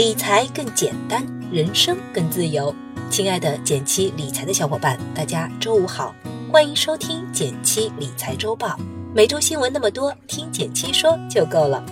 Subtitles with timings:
[0.00, 2.74] 理财更简单，人生更自由。
[3.10, 6.14] 亲爱的减七理财的小伙伴，大家周五好，
[6.50, 8.78] 欢迎收听减七理财周报。
[9.14, 11.84] 每周新闻那么多，听减七说就够了。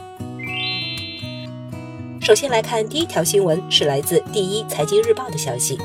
[2.23, 5.79] 首先来看第一条新闻，是来自第一财经日报的消息：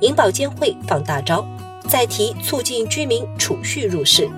[0.00, 1.44] 银保监会放大招，
[1.88, 4.30] 再提促进居民储蓄入市。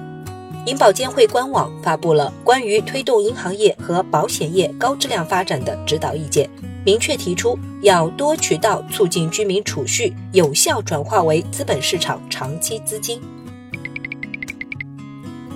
[0.65, 6.49] 银保监会官网发布了关于推动银行业和保险业高质量发展的指导意见，
[6.85, 13.21] 明确提出要多渠道促进居民储蓄有效转化为资本市场长期资金。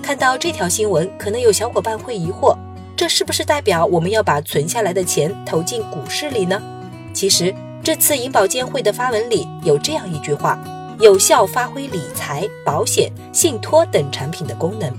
[0.01, 2.55] 看到这条新闻，可能有小伙伴会疑惑，
[2.95, 6.61] 这是不是代表我们要把存下来的钱投进股市里呢？
[7.13, 7.53] 其实，
[7.83, 10.59] 这次银保监会的发文里有这样一句话。
[11.01, 14.89] 有效发挥理财、保险、信托等产品的功能，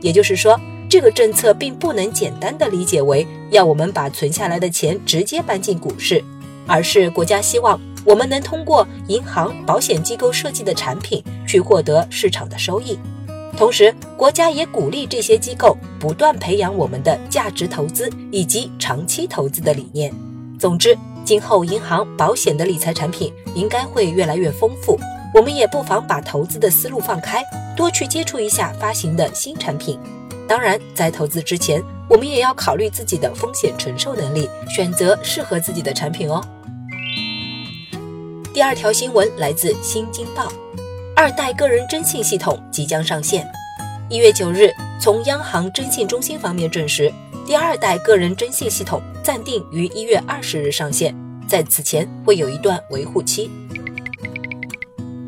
[0.00, 0.58] 也就是说，
[0.94, 6.22] 这个政策并不能简单的理解为要我们把存下来的钱直接搬进股市，
[6.68, 12.96] 而是国家希望我们能通过银行、保险机构设计的产品去获得市场的收益。
[13.56, 20.14] 同时，国家也鼓励这些机构不断培养我们的价值投资以及长期投资的理念。
[20.60, 24.96] 总之，今后银行、保险的理财产品应该会越来越丰富。
[25.34, 27.42] 我们也不妨把投资的思路放开，
[27.76, 29.98] 多去接触一下发行的新产品。
[30.46, 36.44] 当然，在投资之前，我们也要考虑自己的风险承受能力，选择适合自己的产品哦。
[38.52, 40.46] 第二条新闻来自《新京报》，
[41.16, 43.50] 二代个人征信系统即将上线。
[44.10, 47.10] 一月九日，从央行征信中心方面证实，
[47.46, 51.16] 第二代个人征信系统暂定于一月二十日上线，
[51.48, 53.50] 在此前会有一段维护期。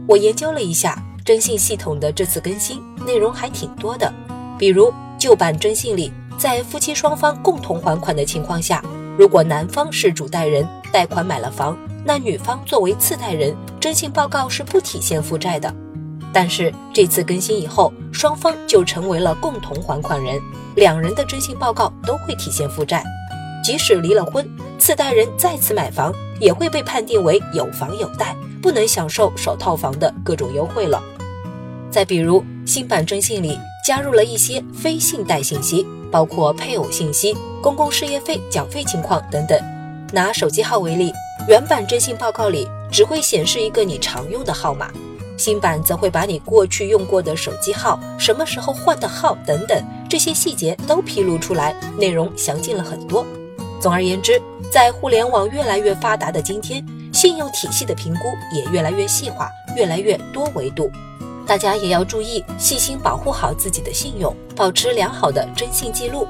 [0.07, 4.13] 我研究了一下征信系统的这次更新，内容还挺多的。
[4.59, 8.83] 比如旧版征信里，在夫妻双方共同还款的情况下，
[9.19, 15.75] 如果男方是主贷人，贷款买了房，那女方作为次贷人，征信报告是不体现负债的。
[16.33, 20.41] 但是这次更新以后，双方就成为了共同还款人，
[20.75, 23.03] 两人的征信报告都会体现负债。
[23.65, 24.47] 即使离了婚，
[24.79, 28.37] 次贷人再次买房，也会被判定为有房有贷。
[28.63, 31.01] 不能享受首套房的各种优惠了。
[31.89, 33.57] 再比如，新版征信里
[33.87, 39.57] 加入了一些非信贷信息，包括配偶信息、公共事业费缴费情况等等。
[40.13, 41.13] 拿手机号为例，
[41.47, 44.91] 原版征信报告里只会显示一个你常用的号码，
[45.37, 49.81] 新版则会把你过去用过的手机号、什么时候换的号等等
[50.11, 53.25] 这些细节都披露出来，内容详尽了很多。
[53.81, 56.85] 总而言之，在互联网越来越发达的今天。
[57.13, 60.91] 信用体系的评估也越来越细化，越来越多维度，
[61.47, 66.27] 大家也要注意细心保护好自己的信用，保持良好的征信记录。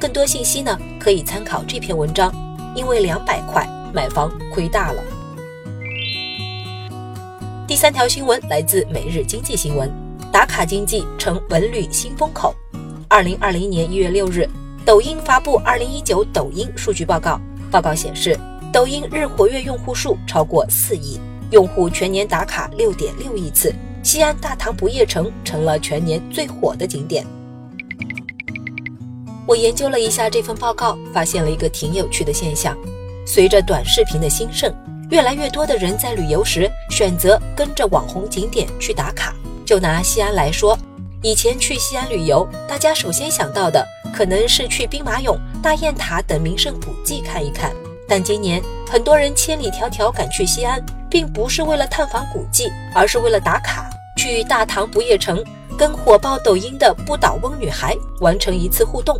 [0.00, 2.34] 更多信息呢，可以参考这篇文章。
[2.74, 5.02] 因为两百块买房亏大了。
[7.66, 9.90] 第三条新闻来自每日经济新闻，
[10.30, 12.54] 打卡经济成文旅新风口。
[13.08, 14.46] 二零二零年一月六日，
[14.84, 17.40] 抖音发布二零一九抖音数据报告，
[17.70, 18.38] 报告显示。
[18.72, 21.18] 抖音日活跃用户数超过四亿，
[21.50, 23.74] 用户全年打卡六点六亿次，
[24.06, 27.26] 西安大唐不夜城成了全年最火的景点。
[29.48, 32.78] 我研究了一下这份报告，发现了一个挺有趣的现象：
[33.26, 34.72] 随着短视频的兴盛，
[35.10, 39.34] 越来越多的人在旅游时选择跟着网红景点去打卡。
[39.64, 40.78] 就拿西安来说，
[41.20, 43.84] 以前去西安旅游，大家首先想到的
[44.14, 47.72] 可能是去兵马俑、大雁塔等名胜古迹看一看。
[48.08, 50.80] 但今年很多人千里迢迢赶去西安，
[51.10, 53.90] 并不是为了探访古迹，而是为了打卡，
[54.26, 55.40] 去大唐不夜城，
[55.78, 59.16] 跟火爆抖音的不倒翁女孩完成一次互动。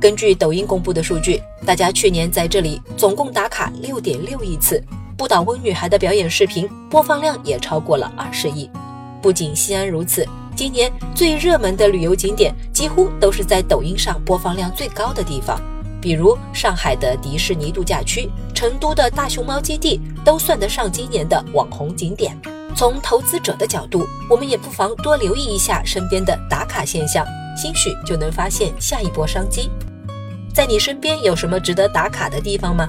[0.00, 4.82] 根据抖音公布的数据，大家去年在这里总共打卡六点六亿次，
[5.14, 8.70] 不倒翁女孩的表演视频播放量也超过了二十亿。
[9.20, 15.60] 不仅西安如此，今年最热门的旅游景点几乎都是在抖音上播放量最高的地方。
[16.00, 22.34] 比如上海的迪士尼度假区、成都的大熊猫基地，都算得上今年的网红景点。
[22.76, 27.26] 从投资者的角度，我们也不妨多留意一下身边的打卡现象，
[27.56, 29.70] 兴许就能发现下一波商机。
[30.52, 32.86] 在你身边有什么值得打卡的地方吗？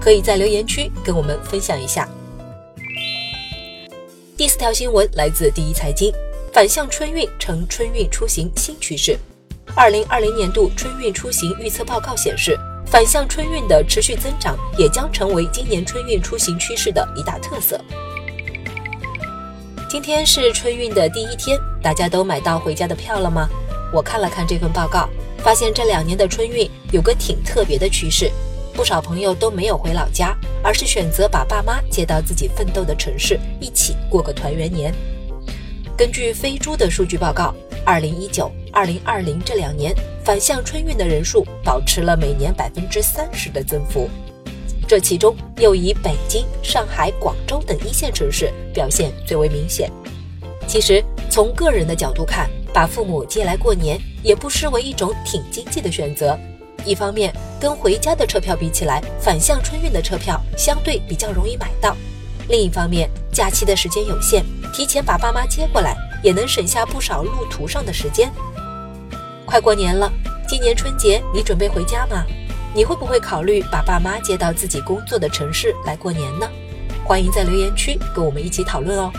[0.00, 2.08] 可以在留言区跟我们分享一下。
[4.36, 6.12] 第四条新闻来自第一财经，
[6.52, 9.18] 反向春运成春运出行新趋势。
[9.74, 12.56] 二零二零年度春运出行预测报告显示，
[12.86, 17.80] 反向春运的持续增长也将成为今年春运出行趋势的一大特色。
[19.94, 23.48] 今天是春运的第一天，大家都买到回家的票了吗？
[23.92, 25.08] 我看了看这份报告，
[25.38, 28.28] 发现这两年的春运有个挺特别的趋势，
[28.72, 34.92] 不少朋友都没有回老家，而是选择把爸妈接到自己奋斗的城市，一起过个团圆年。
[35.96, 37.54] 根据飞猪的数据报告，
[37.86, 39.94] 二零一九、二零二零这两年
[40.24, 44.10] 返乡春运的人数保持了每年百分之三十的增幅，
[44.84, 49.90] 这其中又以北京、上海、广州等一线城市表现最为明显。
[50.66, 56.38] 其实，从个人的角度看，把父母接来过年，也不失为一种挺经济的选择。
[56.84, 61.94] 一方面，跟回家的车票比起来，反向春运的车票相对比较容易买到；
[62.48, 68.30] 另一方面，假期的时间有限，提前把爸妈接过来，也能省下不少路途上的时间。
[69.46, 70.12] 快过年了，
[70.48, 72.24] 今年春节你准备回家吗？
[72.76, 76.50] 你会不会考虑把爸妈接到自己工作的城市来过年呢？
[77.04, 79.12] 欢迎在留言区跟我们一起讨论哦。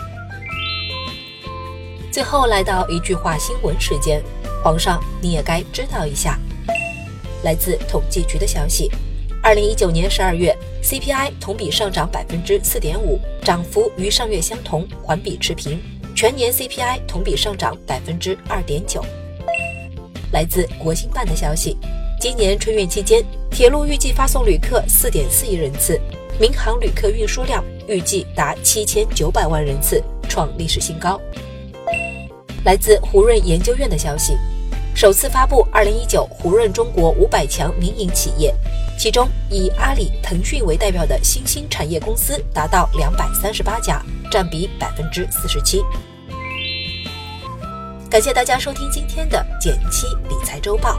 [2.12, 4.22] 最后来到一句话新闻时间，
[4.62, 6.38] 皇上你也该知道一下。
[7.44, 8.90] 来自统计局的消息，
[9.42, 15.80] 二零一九年十二月 CPI 同比上涨百分之四点五，涨幅与上月相同，环比持平。
[16.14, 19.02] 全年 CPI 同比上涨百分之二点九。
[20.32, 21.76] 来自国新办的消息，
[22.20, 25.98] 今年春运期间，铁路预计发送旅客四点四亿人次，
[26.38, 31.20] 民航旅客运输量预计达七千九百万人次，创历史新高。
[32.64, 34.36] 来自胡润研究院的消息，
[34.94, 38.54] 首次发布二零一九胡润中国五百强民营企业，
[38.98, 45.82] 其中以阿里、腾讯为代表的新兴产业公司达到两百三十八家，占比百分之四十七。
[48.10, 50.98] 感谢大家收听今天的减七理财周报，